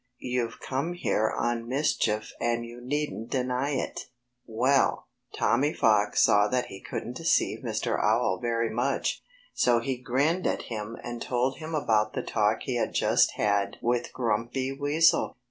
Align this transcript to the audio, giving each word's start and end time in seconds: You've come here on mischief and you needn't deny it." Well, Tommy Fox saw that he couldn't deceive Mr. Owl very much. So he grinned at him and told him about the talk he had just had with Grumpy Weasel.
You've 0.17 0.59
come 0.59 0.93
here 0.93 1.29
on 1.29 1.69
mischief 1.69 2.31
and 2.41 2.65
you 2.65 2.81
needn't 2.83 3.29
deny 3.29 3.73
it." 3.73 4.07
Well, 4.47 5.09
Tommy 5.37 5.73
Fox 5.75 6.23
saw 6.23 6.47
that 6.47 6.65
he 6.69 6.81
couldn't 6.81 7.17
deceive 7.17 7.59
Mr. 7.63 8.03
Owl 8.03 8.39
very 8.41 8.71
much. 8.71 9.21
So 9.53 9.79
he 9.79 9.97
grinned 10.01 10.47
at 10.47 10.63
him 10.63 10.97
and 11.03 11.21
told 11.21 11.57
him 11.59 11.75
about 11.75 12.13
the 12.13 12.23
talk 12.23 12.61
he 12.63 12.77
had 12.77 12.95
just 12.95 13.33
had 13.35 13.77
with 13.79 14.11
Grumpy 14.11 14.71
Weasel. 14.71 15.35